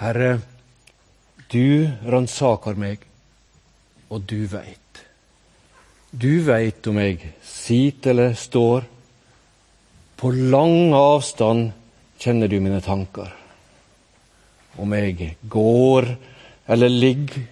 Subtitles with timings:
[0.00, 0.38] Herre,
[1.52, 3.02] du ransaker meg,
[4.08, 5.00] og du veit.
[6.10, 8.86] Du veit om jeg sit eller står.
[10.16, 11.70] På lang avstand
[12.20, 13.28] kjenner du mine tanker.
[14.80, 16.08] Om jeg går
[16.70, 17.44] eller ligger,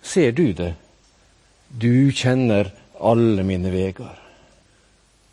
[0.00, 0.72] ser du det.
[1.68, 4.16] Du kjenner alle mine veger.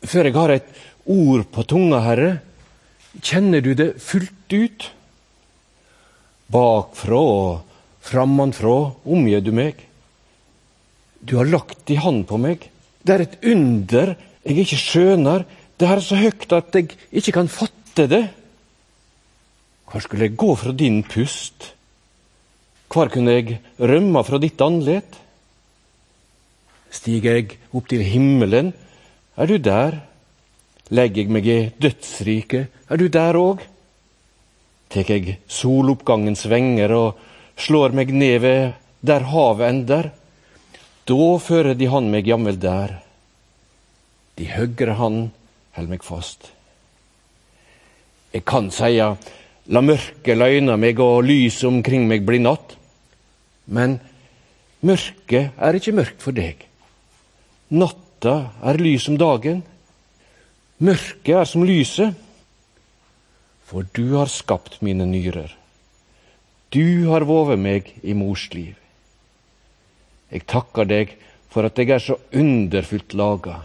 [0.04, 0.68] Før jeg har et
[1.08, 2.30] ord på tunga, Herre,
[3.24, 4.90] kjenner du det fullt ut.
[6.48, 7.76] Bakfra og
[8.08, 9.76] frammanfra omgir du meg.
[11.20, 12.64] Du har lagt di hand på meg.
[13.04, 14.14] Det er et under
[14.48, 15.44] jeg ikke skjønner.
[15.78, 18.24] Det er så høyt at jeg ikke kan fatte det.
[19.88, 21.72] Hvor skulle jeg gå fra din pust?
[22.88, 25.16] Hvor kunne jeg rømme fra ditt andlet?
[26.88, 28.72] Stiger jeg opp til himmelen,
[29.36, 30.00] er du der.
[30.88, 33.60] Legger jeg meg i dødsriket, er du der òg.
[34.88, 37.24] Tek eg soloppgangens venger og
[37.60, 38.62] slår meg ned ved
[39.04, 40.10] der havet ender,
[41.08, 42.98] da fører de han meg jamvel der.
[44.36, 45.18] De høgre han
[45.76, 46.50] held meg fast.
[48.34, 49.14] Eg kan seia,
[49.72, 52.76] la mørket løyna meg og lyset omkring meg bli natt.
[53.72, 53.98] Men
[54.84, 56.60] mørket er ikke mørkt for deg.
[57.68, 59.62] Natta er lys om dagen.
[60.84, 62.16] Mørket er som lyset.
[63.68, 65.52] For du har skapt mine nyrer.
[66.72, 68.76] Du har vovet meg i mors liv.
[70.32, 71.14] Jeg takker deg
[71.52, 73.62] for at jeg er så underfullt laga.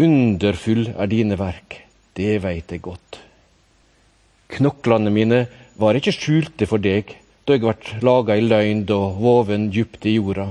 [0.00, 1.82] Underfull er dine verk,
[2.16, 3.20] det veit jeg godt.
[4.56, 5.40] Knoklene mine
[5.80, 7.16] var ikke skjulte for deg
[7.46, 10.50] da jeg vart laga i løgn og voven djupt i jorda.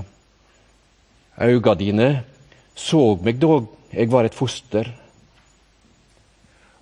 [1.45, 2.09] Auga dine
[2.75, 3.59] såg meg da
[3.91, 4.89] jeg var et foster.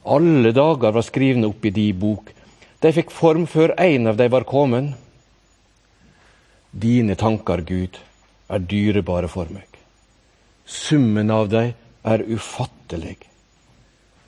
[0.04, 2.32] Alle dager var skrivne opp i di bok.
[2.84, 4.92] De fikk form før ein av dei var kommen.
[6.72, 8.00] Dine tanker, Gud,
[8.50, 9.68] er dyrebare for meg.
[10.66, 11.70] Summen av dei
[12.04, 13.20] er ufattelig.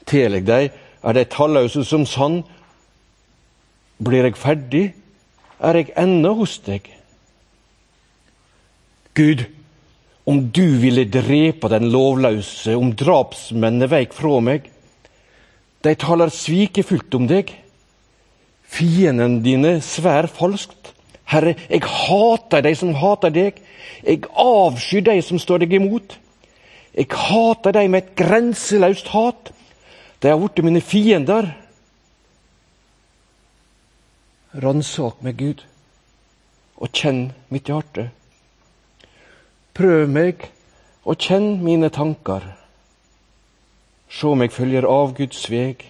[0.08, 0.70] Teleg dei,
[1.04, 2.46] er dei tallause som sand.
[4.00, 4.86] Blir jeg ferdig,
[5.60, 6.88] er jeg ennå hos deg.
[9.16, 9.46] Gud,
[10.28, 14.72] om du ville drepe den lovløse, om drapsmennene veik fra meg.
[15.86, 17.52] De taler svikefullt om deg.
[18.66, 20.94] Fiendene dine svær falskt.
[21.30, 23.60] Herre, jeg hater de som hater deg.
[24.06, 26.18] Jeg avskyr de som står deg imot.
[26.96, 29.52] Jeg hater de med et grenseløst hat.
[30.22, 31.52] De har blitt mine fiender.
[34.56, 35.66] Ransak meg, Gud,
[36.80, 38.08] og kjenn mitt hjerte.
[39.76, 40.48] Prøv meg
[41.04, 42.46] og kjenn mine tanker.
[44.10, 45.84] Se meg følger av Guds veg,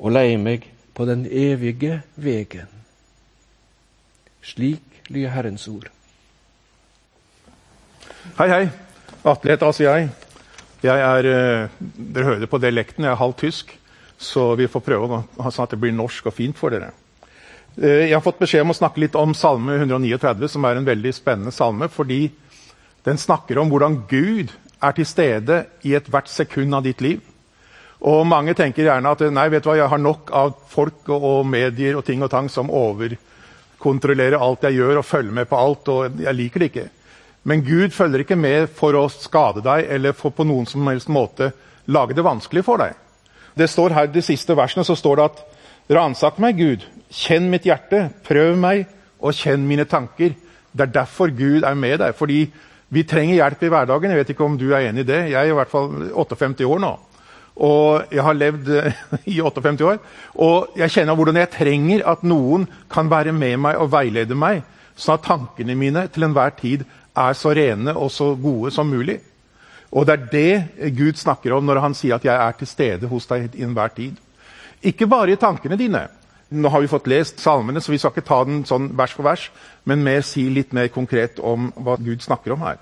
[0.00, 2.68] og lei meg på den evige vegen.
[4.44, 5.90] Slik lyder Herrens ord.
[8.38, 8.64] Hei, hei.
[9.24, 10.08] Atle heter altså jeg.
[10.80, 13.76] Jeg er, eh, Dere hører det på dialekten, jeg er halvt tysk.
[14.20, 16.92] Så vi får prøve sånn at det blir norsk og fint for dere.
[17.80, 20.88] Eh, jeg har fått beskjed om å snakke litt om Salme 139, som er en
[20.88, 21.88] veldig spennende salme.
[21.88, 22.30] Fordi
[23.04, 27.20] den snakker om hvordan Gud er til stede i ethvert sekund av ditt liv.
[28.00, 31.20] Og Mange tenker gjerne at nei, vet du hva, jeg har nok av folk og,
[31.20, 35.60] og medier og ting og tang som overkontrollerer alt jeg gjør og følger med på
[35.60, 35.88] alt.
[35.88, 36.88] og Jeg liker det ikke.
[37.44, 41.12] Men Gud følger ikke med for å skade deg eller for på noen som helst
[41.12, 41.52] måte
[41.90, 42.96] lage det vanskelig for deg.
[43.56, 45.40] Det står her, De siste versene så står det at
[45.90, 48.86] Ransak meg, Gud, kjenn mitt hjerte, prøv meg
[49.18, 50.36] og kjenn mine tanker.
[50.70, 52.14] Det er derfor Gud er med deg.
[52.14, 52.50] fordi
[52.90, 54.10] vi trenger hjelp i hverdagen.
[54.10, 55.20] Jeg vet ikke om du er enig i det.
[55.30, 56.90] Jeg er i hvert fall 58 år nå.
[57.60, 58.70] Og jeg har levd
[59.34, 60.00] i 58 år.
[60.42, 64.64] Og jeg kjenner hvordan jeg trenger at noen kan være med meg og veilede meg,
[64.98, 66.86] sånn at tankene mine til enhver tid
[67.18, 69.20] er så rene og så gode som mulig.
[69.90, 73.06] Og det er det Gud snakker om når han sier at 'jeg er til stede
[73.06, 74.18] hos deg i enhver tid'.
[74.82, 76.08] Ikke bare i tankene dine.
[76.50, 79.26] Nå har vi fått lest salmene, så vi skal ikke ta den sånn vers for
[79.26, 79.48] vers,
[79.86, 82.80] men mer si litt mer konkret om hva Gud snakker om her.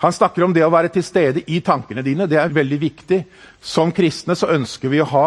[0.00, 2.28] Han snakker om det å være til stede i tankene dine.
[2.30, 3.18] Det er veldig viktig.
[3.60, 5.24] Som kristne så ønsker vi å ha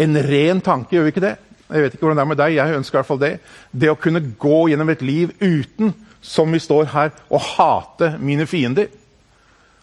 [0.00, 1.36] en ren tanke, gjør vi ikke det?
[1.68, 3.32] Jeg vet ikke hvordan det er med deg, jeg ønsker i hvert fall det.
[3.70, 5.92] Det å kunne gå gjennom et liv uten
[6.24, 8.88] som vi står her, å hate mine fiender.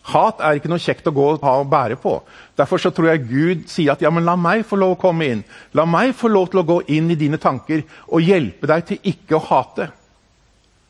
[0.06, 2.20] Hat er ikke noe kjekt å gå og ha og bære på.
[2.58, 5.30] Derfor så tror jeg Gud sier at ja, men la meg få lov å komme
[5.34, 5.46] inn.
[5.74, 9.14] La meg få lov til å gå inn i dine tanker og hjelpe deg til
[9.14, 9.90] ikke å hate.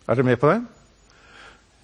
[0.05, 0.57] Er dere med på det?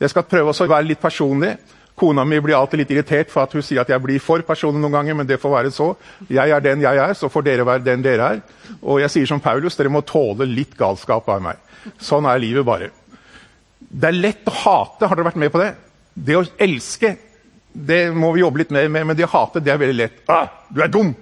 [0.02, 1.56] Jeg skal prøve å være litt personlig.
[2.02, 4.82] Kona mi blir alltid litt irritert for at hun sier at jeg blir for personlig
[4.82, 5.92] noen ganger, men det får være så.
[6.32, 8.42] Jeg er den jeg er, så får dere være den dere er.
[8.82, 11.62] Og jeg sier som Paulus, dere må tåle litt galskap av meg.
[12.02, 12.90] Sånn er livet bare.
[13.80, 15.08] Det er lett å hate.
[15.08, 15.72] Har dere vært med på det?
[16.14, 17.16] Det å elske,
[17.72, 20.24] det må vi jobbe litt mer med, men det å hate, det er veldig lett.
[20.32, 21.14] Ah, du er dum!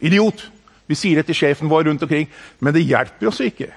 [0.00, 0.48] Idiot!
[0.90, 2.26] Vi sier det til sjefen vår rundt omkring,
[2.58, 3.68] men det hjelper oss ikke.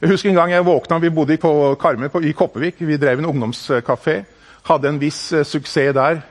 [0.00, 2.78] Jeg husker en gang jeg våkna, Vi bodde på Karmøy i Kopervik.
[2.78, 4.22] Vi drev en ungdomskafé.
[4.62, 6.22] Hadde en viss uh, suksess der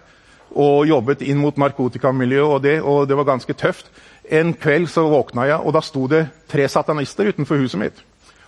[0.49, 3.91] og jobbet inn mot narkotikamiljøet, og det, og det var ganske tøft.
[4.25, 8.01] En kveld så våkna jeg, og da sto det tre satanister utenfor huset mitt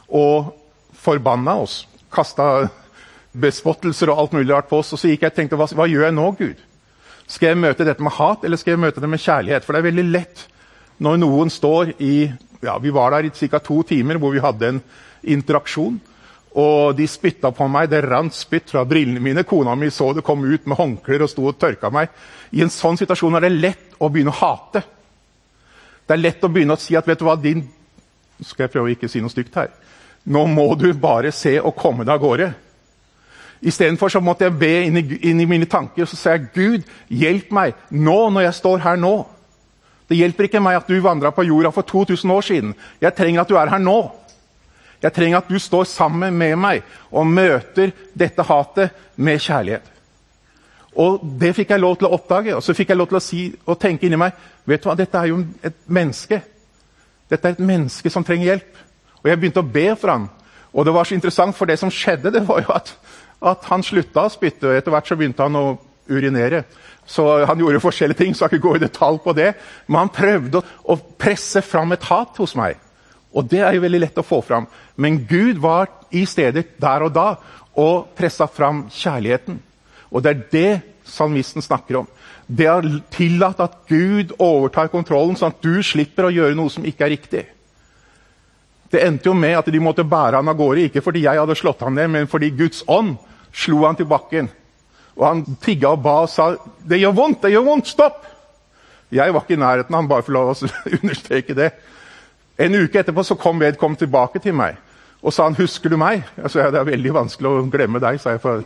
[0.09, 0.49] og
[0.97, 1.87] forbanna oss.
[2.11, 2.67] Kasta
[3.31, 4.93] bespottelser og alt mulig rart på oss.
[4.93, 6.61] Og så gikk jeg og tenkte hva, hva gjør jeg nå, Gud?
[7.31, 9.65] Skal jeg møte dette med hat, eller skal jeg møte det med kjærlighet?
[9.65, 10.45] For det er veldig lett
[11.01, 12.15] når noen står i
[12.61, 13.59] ja, Vi var der i ca.
[13.59, 14.81] to timer hvor vi hadde en
[15.23, 15.99] interaksjon.
[16.61, 17.89] Og de spytta på meg.
[17.89, 19.43] Det rant spytt fra brillene mine.
[19.47, 22.11] Kona mi så det kom ut med håndklær og sto og tørka meg.
[22.51, 24.83] I en sånn situasjon er det lett å begynne å hate.
[26.05, 27.63] Det er lett å begynne å si at vet du hva, din
[28.41, 29.67] Nå Skal jeg prøve å ikke si noe stygt her?
[30.33, 32.47] Nå må du bare se og komme deg av gårde.
[33.61, 36.87] Istedenfor måtte jeg be inn i, inn i mine tanker og så sa jeg, Gud,
[37.09, 39.15] hjelp meg nå når jeg står her nå.
[40.09, 42.73] Det hjelper ikke meg at du vandra på jorda for 2000 år siden.
[43.01, 43.99] Jeg trenger at du er her nå.
[45.01, 46.81] Jeg trenger at du står sammen med meg
[47.11, 49.87] og møter dette hatet med kjærlighet.
[50.95, 53.23] Og Det fikk jeg lov til å oppdage, og så fikk jeg lov til å
[53.23, 54.35] si og tenke inni meg
[54.65, 56.41] vet du hva, Dette er jo et menneske.
[57.29, 58.81] Dette er et menneske som trenger hjelp.
[59.23, 60.27] Og jeg begynte å be for ham.
[60.73, 62.93] Og det var så interessant, for det som skjedde, det var jo at,
[63.41, 64.69] at han slutta å spytte.
[64.69, 65.65] og Etter hvert så begynte han å
[66.09, 66.63] urinere.
[67.05, 69.53] Så Han gjorde forskjellige ting, så jeg ikke gå i detalj på det.
[69.87, 72.77] Men han prøvde å presse fram et hat hos meg.
[73.33, 74.67] Og det er jo veldig lett å få fram.
[74.95, 77.35] Men Gud var i stedet der og da
[77.79, 79.59] og pressa fram kjærligheten.
[80.11, 82.07] Og det er det salmisten snakker om.
[82.47, 86.85] Det er tillatt at Gud overtar kontrollen, sånn at du slipper å gjøre noe som
[86.85, 87.45] ikke er riktig.
[88.91, 91.55] Det endte jo med at de måtte bære han av gårde, ikke fordi jeg hadde
[91.55, 93.15] slått han ned, men fordi Guds ånd
[93.53, 94.49] slo han til bakken.
[95.15, 96.55] Og han tigga og ba og sa
[96.87, 97.41] 'Det gjør vondt!
[97.41, 97.87] Det gjør vondt!
[97.87, 98.27] Stopp!'
[99.11, 100.55] Jeg var ikke i nærheten han, bare for å
[101.01, 101.71] understreke det.
[102.57, 104.77] En uke etterpå så kom vedkommende tilbake til meg
[105.21, 108.19] og sa han, 'Husker du meg?' Jeg sa, 'Det er veldig vanskelig å glemme deg',
[108.19, 108.63] sa jeg, for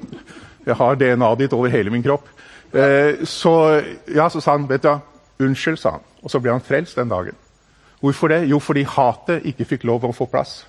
[0.65, 2.27] jeg har DNA-et ditt over hele min kropp.
[2.73, 3.83] Eh, så,
[4.15, 4.99] ja, så sa han, 'Vet du,
[5.39, 6.01] unnskyld', sa han.
[6.23, 7.35] Og så ble han frelst den dagen.
[7.99, 8.49] Hvorfor det?
[8.49, 10.65] Jo, fordi hatet ikke fikk lov å få plass.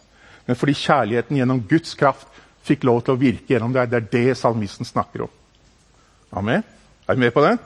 [0.47, 2.27] Men fordi kjærligheten gjennom Guds kraft
[2.67, 3.89] fikk lov til å virke gjennom det.
[3.93, 5.33] Det er det salmisten snakker om.
[6.37, 6.65] Amen?
[7.07, 7.57] Er du med på det?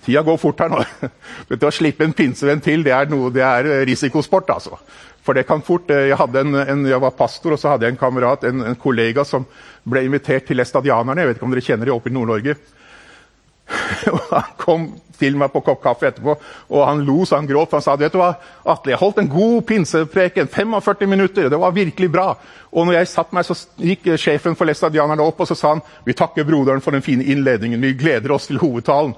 [0.00, 0.80] Tida går fort her nå.
[1.50, 4.48] Vet Å slippe en pinsevenn til, det er, noe, det er risikosport.
[4.56, 4.78] altså.
[5.26, 7.94] For det kan fort, eh, jeg, en, en, jeg, var pastor, og så hadde jeg
[7.94, 9.44] en kamerat, en, en kollega, som
[9.84, 11.20] ble invitert til Estadianerne.
[11.20, 12.56] Jeg vet ikke om dere kjenner det oppe i Nord-Norge.
[14.30, 14.90] han kom
[15.20, 16.34] til meg på kopp kaffe etterpå,
[16.72, 17.74] og han lo så han gråt.
[17.76, 18.32] Han sa vet du hva,
[18.72, 20.48] Atle, jeg holdt en god pinsepreken.
[20.48, 21.50] 45 minutter.
[21.52, 22.28] Det var virkelig bra.
[22.70, 25.82] Og når jeg satt meg, så gikk sjefen for læstadianerne opp og så sa han,
[26.06, 27.82] vi takker broderen for den fine innledningen.
[27.82, 29.16] Vi gleder oss til hovedtalen.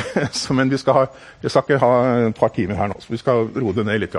[0.58, 1.06] Men vi skal, ha,
[1.42, 1.92] jeg skal ikke ha
[2.28, 4.18] et par timer her nå, så vi skal roe det ned litt.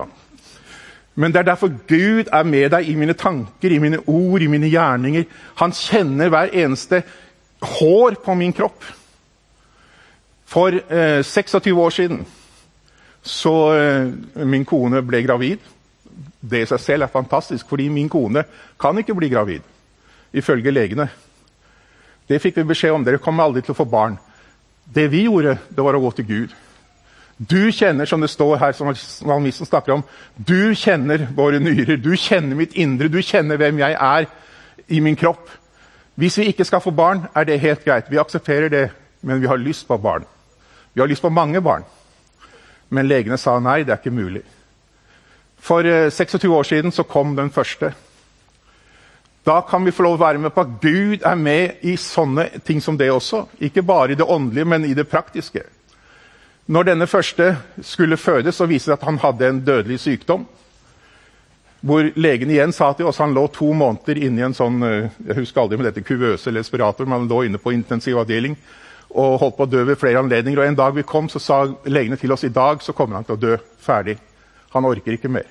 [1.19, 4.49] Men det er derfor Gud er med deg i mine tanker, i mine ord, i
[4.51, 5.27] mine gjerninger.
[5.59, 7.03] Han kjenner hver eneste
[7.61, 8.81] hår på min kropp.
[10.51, 12.25] For eh, 26 år siden
[13.21, 15.61] så eh, min kone ble gravid.
[16.41, 18.43] Det i seg selv er fantastisk, fordi min kone
[18.81, 19.61] kan ikke bli gravid.
[20.33, 21.07] Ifølge legene.
[22.27, 23.05] Det fikk vi beskjed om.
[23.05, 24.17] Dere kommer aldri til å få barn.
[24.83, 26.57] Det vi gjorde, det var å gå til Gud.
[27.37, 30.03] Du kjenner, som det står her, som salmisten snakker om,
[30.35, 34.27] du kjenner våre nyrer, du kjenner mitt indre, du kjenner hvem jeg er
[34.91, 35.49] i min kropp.
[36.19, 38.11] Hvis vi ikke skal få barn, er det helt greit.
[38.11, 38.85] Vi aksepterer det,
[39.21, 40.27] men vi har lyst på barn.
[40.93, 41.83] Vi har lyst på mange barn.
[42.89, 44.43] Men legene sa nei, det er ikke mulig.
[45.61, 47.93] For 26 eh, år siden så kom den første.
[49.45, 52.49] Da kan vi få lov å være med på at Gud er med i sånne
[52.65, 53.45] ting som det også.
[53.63, 55.63] Ikke bare i det åndelige, men i det praktiske.
[56.67, 60.45] Når denne første skulle fødes, så viste det at han hadde en dødelig sykdom.
[61.81, 65.09] Hvor legen igjen sa til oss han lå to måneder inne i en sånn eh,
[65.25, 68.59] jeg husker aldri med dette kuvøse eller respirator, men han lå inne på intensivavdeling
[69.15, 70.61] og holdt på å dø ved flere anledninger.
[70.61, 73.27] Og En dag vi kom, så sa legene til oss i dag så kommer han
[73.27, 73.57] til å dø.
[73.79, 74.17] Ferdig.
[74.73, 75.47] Han orker ikke mer.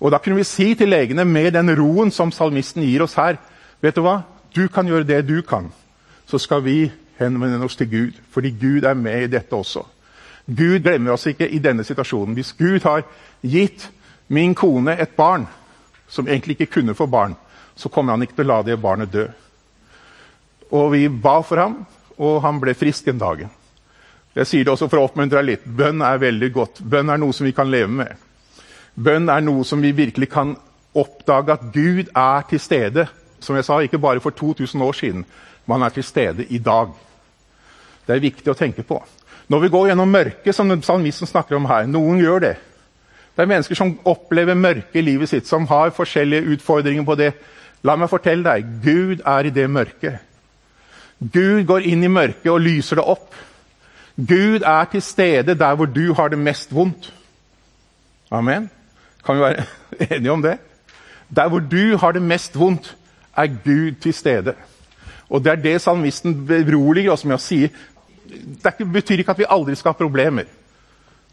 [0.00, 3.38] Og Da kunne vi si til legene med den roen som salmisten gir oss her
[3.82, 4.22] Vet du hva?
[4.54, 5.68] Du kan gjøre det du kan.
[6.26, 9.82] Så skal vi henvende oss til Gud, fordi Gud er med i dette også.
[10.46, 12.34] Gud glemmer oss ikke i denne situasjonen.
[12.34, 13.02] Hvis Gud har
[13.42, 13.90] gitt
[14.28, 15.46] min kone et barn
[16.08, 17.36] som egentlig ikke kunne få barn,
[17.76, 19.26] så kommer han ikke til å la det barnet dø.
[20.70, 21.76] Og vi ba for ham,
[22.16, 23.46] og han ble frisk en dag.
[24.36, 25.64] Jeg sier det også for å oppmuntre litt.
[25.64, 26.80] Bønn er veldig godt.
[26.84, 28.16] Bønn er noe som vi kan leve med.
[28.96, 30.54] Bønn er noe som vi virkelig kan
[30.96, 33.06] oppdage at Gud er til stede.
[33.40, 35.24] Som jeg sa, ikke bare for 2000 år siden,
[35.66, 36.92] men han er til stede i dag.
[38.06, 39.00] Det er viktig å tenke på.
[39.48, 42.54] Når vi går gjennom mørket, som salmisten snakker om her Noen gjør det.
[43.36, 47.32] Det er mennesker som opplever mørke i livet sitt, som har forskjellige utfordringer på det.
[47.84, 50.22] La meg fortelle deg Gud er i det mørket.
[51.20, 53.34] Gud går inn i mørket og lyser det opp.
[54.16, 57.12] Gud er til stede der hvor du har det mest vondt.
[58.30, 58.70] Amen.
[59.24, 59.64] Kan vi være
[60.16, 60.58] enige om det?
[61.36, 62.96] Der hvor du har det mest vondt,
[63.36, 64.54] er Gud til stede.
[65.28, 67.66] Og Det er det salmisten beroliger oss med å si.
[68.62, 70.44] Det betyr ikke at vi aldri skal ha problemer.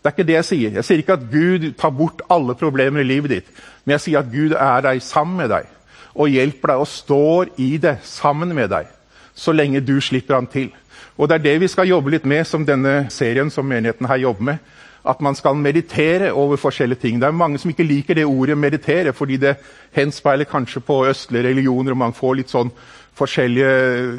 [0.03, 0.71] Det er ikke det Jeg sier.
[0.71, 3.45] Jeg sier ikke at Gud tar bort alle problemer i livet ditt,
[3.85, 5.69] men jeg sier at Gud er deg sammen med deg
[6.13, 8.89] og hjelper deg og står i det sammen med deg
[9.35, 10.71] så lenge du slipper han til.
[11.17, 14.17] Og Det er det vi skal jobbe litt med, som denne serien som menigheten her
[14.17, 14.57] jobber med.
[15.05, 17.19] At man skal meditere over forskjellige ting.
[17.19, 19.55] Det er mange som ikke liker det ordet 'meditere', fordi det
[19.91, 22.71] henspeiler kanskje på østlige religioner, og man får litt sånn
[23.13, 24.17] forskjellige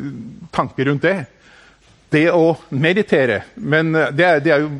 [0.53, 1.27] tanker rundt det.
[2.13, 4.71] Det å meditere men Det, det jo,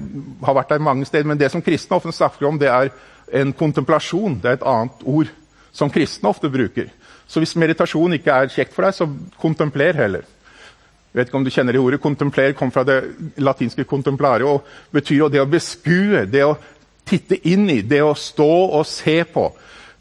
[0.45, 2.91] har vært der mange steder, men det som kristne ofte snakker om, det er
[3.33, 4.41] en kontemplasjon.
[4.43, 5.27] Det er et annet ord
[5.73, 6.91] som kristne ofte bruker.
[7.27, 9.09] Så hvis meditasjon ikke er kjekt for deg, så
[9.41, 10.25] kontempler heller.
[11.15, 12.01] Jeg vet ikke om du kjenner det ordet.
[12.03, 12.99] Kontempler kom fra det
[13.39, 16.57] latinske 'contemplare' og betyr det å beskue, det å
[17.07, 19.53] titte inn i, det å stå og se på.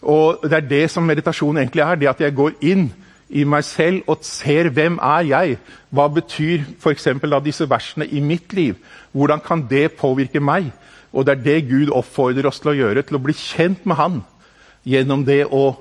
[0.01, 1.95] Og Det er det som meditasjon egentlig er.
[1.95, 2.91] Det at jeg går inn
[3.29, 5.57] i meg selv og ser hvem er jeg
[5.93, 7.07] Hva betyr f.eks.
[7.43, 8.75] disse versene i mitt liv?
[9.11, 10.71] Hvordan kan det påvirke meg?
[11.13, 13.95] Og Det er det Gud oppfordrer oss til å gjøre, til å bli kjent med
[13.95, 14.23] Han
[14.85, 15.77] gjennom det å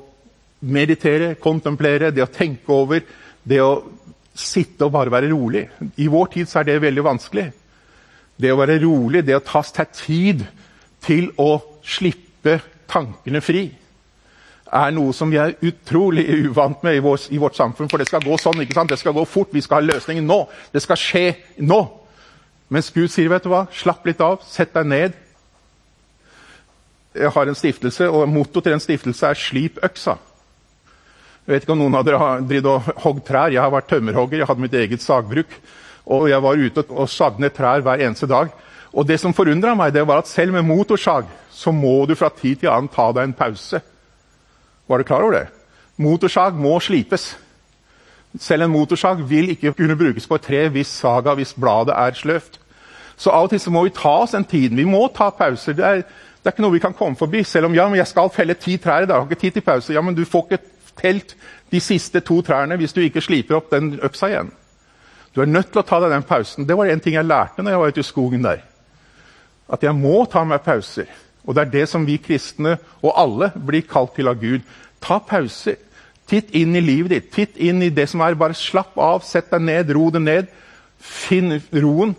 [0.63, 3.03] meditere, kontemplere, det å tenke over,
[3.43, 3.83] det å
[4.35, 5.67] sitte og bare være rolig.
[6.01, 7.47] I vår tid er det veldig vanskelig.
[8.41, 10.45] Det å være rolig, det å ta seg tid
[11.03, 13.67] til å slippe tankene fri,
[14.73, 17.91] er noe som vi er utrolig uvant med i, vår, i vårt samfunn.
[17.93, 18.93] For det skal gå sånn, ikke sant?
[18.93, 20.39] det skal gå fort, vi skal ha løsningen nå.
[20.73, 21.27] Det skal skje
[21.61, 21.83] nå.
[22.73, 25.19] Mens Gud sier, vet du hva, slapp litt av, sett deg ned.
[27.13, 30.17] Jeg har en stiftelse, og mottoet til den stiftelse er 'slip øksa'.
[31.43, 33.51] Jeg vet ikke om noen av dere har drevet og hogd trær.
[33.51, 35.57] Jeg har vært tømmerhogger, jeg hadde mitt eget sagbruk.
[36.15, 38.53] Og jeg var ute og sagde ned trær hver eneste dag.
[38.93, 42.31] Og det som forundra meg, det var at selv med motorsag så må du fra
[42.31, 43.81] tid til annen ta deg en pause.
[44.87, 45.47] Var du klar over det?
[46.03, 47.33] Motorsag må slipes.
[48.39, 52.15] Selv en motorsag vil ikke kunne brukes på et tre hvis saga, hvis bladet er
[52.17, 52.61] sløvt.
[53.17, 54.77] Så av og til så må vi ta oss en tid.
[54.79, 55.75] Vi må ta pauser.
[55.77, 57.43] Det er, det er ikke noe vi kan komme forbi.
[57.45, 59.67] Selv om ja, men jeg skal felle ti trær i dag, har ikke tid til
[59.67, 59.93] pause.
[59.95, 60.65] Ja, men du får ikke
[60.99, 61.37] telt
[61.73, 64.53] de siste to trærne hvis du ikke sliper opp den øksa igjen.
[65.35, 66.67] Du er nødt til å ta deg den pausen.
[66.69, 68.65] Det var en ting jeg lærte når jeg var ute i skogen der.
[69.73, 71.09] At jeg må ta meg pauser.
[71.47, 74.61] Og det er det som vi kristne, og alle, blir kalt til av Gud.
[75.03, 75.81] Ta pauser.
[76.29, 77.31] Titt inn i livet ditt.
[77.33, 78.37] Titt inn i det som er.
[78.39, 80.53] Bare slapp av, sett deg ned, ro det ned.
[81.03, 82.15] Finn roen,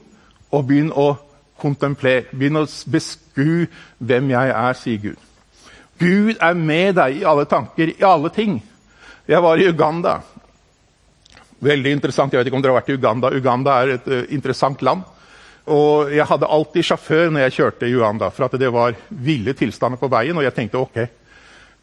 [0.51, 1.13] og begynn å
[1.61, 2.27] kontemplere.
[2.33, 3.69] Begynn å beskue
[4.03, 5.21] hvem jeg er, sier Gud.
[6.03, 8.59] Gud er med deg i alle tanker, i alle ting.
[9.29, 10.17] Jeg var i Uganda.
[11.63, 12.33] Veldig interessant.
[12.33, 13.31] Jeg vet ikke om dere har vært i Uganda.
[13.31, 15.05] Uganda er et uh, interessant land.
[15.71, 19.53] Og jeg hadde alltid sjåfør når jeg kjørte i Uganda, for at det var ville
[19.55, 20.35] tilstander på veien.
[20.35, 20.97] Og jeg tenkte ok,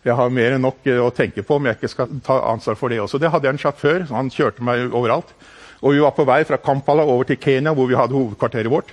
[0.04, 2.76] jeg har mer enn nok uh, å tenke på om jeg ikke skal ta ansvar
[2.76, 3.20] for det også.
[3.22, 4.04] Det hadde jeg en sjåfør.
[4.12, 5.32] Han kjørte meg overalt.
[5.80, 8.92] Og vi var på vei fra Kampala over til Kenya, hvor vi hadde hovedkvarteret vårt.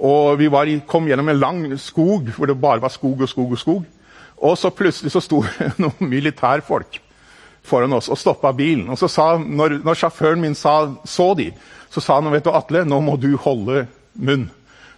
[0.00, 3.56] Og vi i, kom gjennom en lang skog hvor det bare var skog og skog
[3.56, 3.88] og skog.
[4.40, 5.42] Og så plutselig så sto
[5.82, 7.00] noen militærfolk
[7.66, 8.88] foran oss og stoppa bilen.
[8.90, 11.50] Og så sa, når, når sjåføren min sa, så de,
[11.92, 14.48] så sa han vet du, Atle, nå må du holde munn.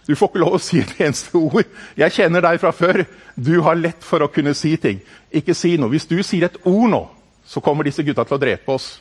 [0.07, 1.67] Du får ikke lov å si et eneste ord.
[1.95, 3.05] Jeg kjenner deg fra før.
[3.35, 4.99] Du har lett for å kunne si ting.
[5.31, 5.91] Ikke si noe.
[5.93, 7.03] Hvis du sier et ord nå,
[7.47, 8.97] så kommer disse gutta til å drepe oss.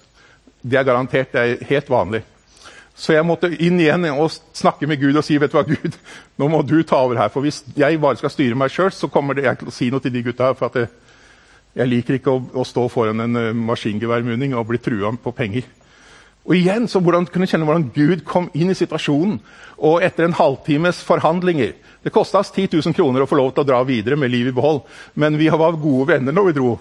[0.62, 1.32] Det er garantert.
[1.34, 2.22] Det er helt vanlig.
[2.94, 5.96] Så jeg måtte inn igjen og snakke med Gud og si vet du hva, Gud,
[6.38, 7.30] nå må du ta over her.
[7.32, 10.04] For hvis jeg bare skal styre meg sjøl, så kommer jeg til å si noe
[10.04, 10.50] til de gutta.
[10.50, 10.58] her.
[10.58, 10.90] for jeg,
[11.74, 15.64] jeg liker ikke å, å, stå foran en uh, maskingeværmunning og bli trua på penger.
[16.42, 19.38] Og igjen, så hvordan kunne kjenne hvordan Gud kom inn i situasjonen.
[19.78, 21.72] Og etter en halvtimes forhandlinger
[22.02, 24.50] Det kosta oss 10 000 kroner å få lov til å dra videre med livet
[24.50, 24.80] i behold,
[25.14, 26.72] men vi var gode venner når vi dro.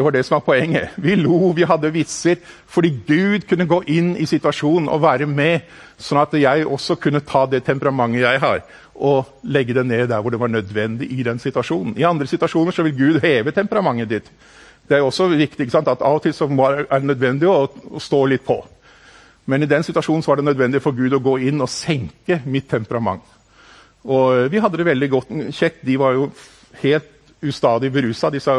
[0.00, 0.88] Det var det som var poenget.
[0.96, 5.66] Vi lo, vi hadde vitser, fordi Gud kunne gå inn i situasjonen og være med,
[6.00, 8.62] sånn at jeg også kunne ta det temperamentet jeg har,
[8.96, 11.98] og legge det ned der hvor det var nødvendig i den situasjonen.
[12.00, 14.32] I andre situasjoner så vil Gud heve temperamentet ditt.
[14.88, 18.24] Det er også viktig at av og til så er det nødvendig å, å stå
[18.24, 18.56] litt på.
[19.44, 22.72] Men i den situasjonen var det nødvendig for Gud å gå inn og senke mitt
[22.72, 23.20] temperament.
[24.08, 25.84] Og vi hadde det veldig godt kjekt.
[25.84, 26.30] De var jo
[26.80, 28.54] helt ustadig berusa, disse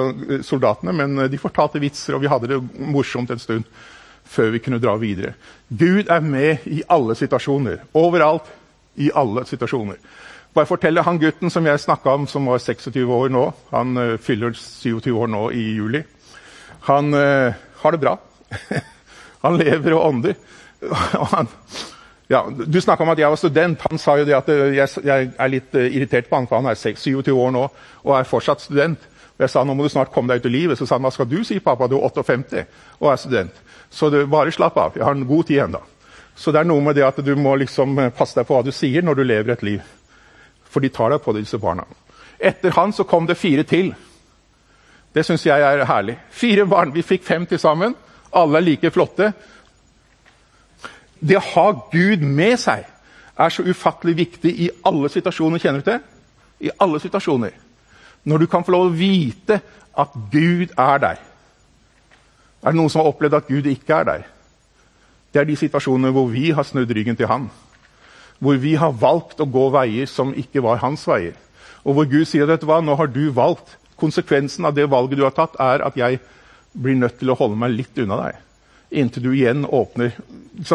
[0.48, 3.68] soldatene, men de fortalte vitser, og vi hadde det morsomt en stund
[4.32, 5.34] før vi kunne dra videre.
[5.68, 7.82] Gud er med i alle situasjoner.
[7.98, 8.48] Overalt.
[9.00, 10.00] I alle situasjoner.
[10.52, 13.46] Bare fortelle han gutten som jeg snakka om, som var 26 år nå.
[13.72, 16.04] Han uh, fyller 27 år nå i juli.
[16.90, 18.18] Han uh, har det bra.
[19.46, 20.36] han lever og ånder.
[21.22, 21.48] og han,
[22.32, 23.82] ja, du snakka om at jeg var student.
[23.90, 26.72] Han sa jo det at uh, jeg, jeg, er litt irritert på han, for han
[26.72, 29.08] er 27 år nå og er fortsatt student.
[29.36, 30.80] Og jeg sa nå må du snart komme deg ut i livet.
[30.80, 31.90] Så sa han hva skal du si, pappa?
[31.92, 32.66] Du er 58
[33.00, 33.64] og er student.
[33.92, 34.96] Så du, bare slapp av.
[34.96, 35.82] Jeg har en god tid ennå.
[36.36, 38.72] Så det er noe med det at du må liksom passe deg på hva du
[38.74, 39.82] sier når du lever et liv.
[40.72, 41.84] For de tar deg på det, disse barna.
[42.40, 43.92] Etter han så kom det fire til.
[45.12, 46.16] Det syns jeg er herlig.
[46.32, 46.94] Fire barn.
[46.96, 47.98] Vi fikk fem til sammen.
[48.32, 49.34] Alle er like flotte.
[51.22, 52.86] Det å ha Gud med seg
[53.42, 55.62] er så ufattelig viktig i alle situasjoner.
[55.62, 56.02] Kjenner du til?
[56.68, 57.54] I alle situasjoner.
[58.26, 59.62] Når du kan få lov å vite
[59.98, 61.22] at Gud er der.
[62.62, 64.30] Er det noen som har opplevd at Gud ikke er der?
[65.34, 67.50] Det er de situasjonene hvor vi har snudd ryggen til Han
[68.42, 71.36] hvor vi har valgt å gå veier som ikke var hans veier.
[71.86, 73.78] Og hvor Gud sier hva, nå har du valgt.
[74.02, 76.18] Konsekvensen av det valget du har tatt, er at jeg
[76.74, 78.40] blir nødt til å holde meg litt unna deg.
[78.92, 80.12] Inntil du igjen åpner.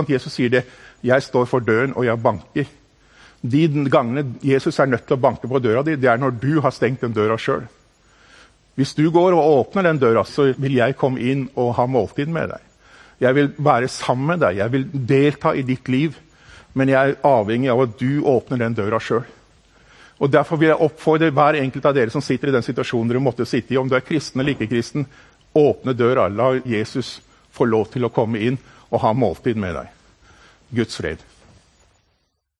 [0.09, 0.65] Jesus sier det.
[1.03, 2.67] 'Jeg står for døren, og jeg banker'.
[3.43, 6.61] De gangene Jesus er nødt til å banke på døra di, det er når du
[6.61, 7.69] har stengt den døra sjøl.
[8.75, 12.29] Hvis du går og åpner den døra, så vil jeg komme inn og ha måltid
[12.29, 12.61] med deg.
[13.21, 14.57] Jeg vil være sammen med deg.
[14.57, 16.17] Jeg vil delta i ditt liv
[16.77, 19.25] men jeg er avhengig av at du åpner den døra sjøl.
[20.21, 23.23] Og Derfor vil jeg oppfordre hver enkelt av dere som sitter i den situasjonen dere
[23.25, 25.07] måtte sitte i, om du er kristen eller ikke kristen,
[25.57, 26.29] åpne døra.
[26.29, 27.17] La Jesus
[27.57, 28.61] få lov til å komme inn
[28.91, 29.91] og ha måltid med deg.
[30.77, 31.23] Guds fred.